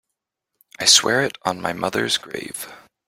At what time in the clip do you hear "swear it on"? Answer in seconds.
0.85-1.61